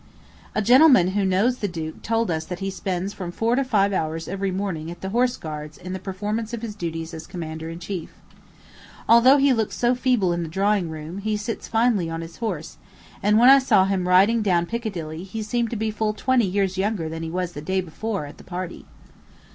A 0.55 0.63
gentleman 0.63 1.09
who 1.09 1.23
knows 1.23 1.59
the 1.59 1.67
duke 1.67 2.01
told 2.01 2.31
us 2.31 2.43
that 2.45 2.57
he 2.57 2.71
spends 2.71 3.13
from 3.13 3.31
four 3.31 3.55
to 3.55 3.63
five 3.63 3.93
hours 3.93 4.27
every 4.27 4.49
morning 4.49 4.89
at 4.89 5.01
the 5.01 5.09
Horse 5.09 5.37
Guards 5.37 5.77
in 5.77 5.93
the 5.93 5.99
performance 5.99 6.55
of 6.55 6.63
his 6.63 6.73
duties 6.73 7.13
as 7.13 7.27
commander 7.27 7.69
in 7.69 7.77
chief. 7.77 8.11
Although 9.07 9.37
he 9.37 9.53
looks 9.53 9.77
so 9.77 9.93
feeble 9.93 10.33
in 10.33 10.41
the 10.41 10.49
drawing 10.49 10.89
room, 10.89 11.19
he 11.19 11.37
sits 11.37 11.67
finely 11.67 12.09
on 12.09 12.21
his 12.21 12.37
horse; 12.37 12.77
and 13.21 13.37
when 13.37 13.49
I 13.51 13.59
saw 13.59 13.85
him 13.85 14.07
riding 14.07 14.41
down 14.41 14.65
Piccadilly, 14.65 15.23
he 15.23 15.43
seemed 15.43 15.69
to 15.69 15.75
be 15.75 15.91
full 15.91 16.15
twenty 16.15 16.45
years 16.47 16.79
younger 16.79 17.07
than 17.07 17.21
he 17.21 17.29
was 17.29 17.51
the 17.51 17.61
day 17.61 17.79
before 17.79 18.25
at 18.25 18.39
the 18.39 18.43
party. 18.43 18.87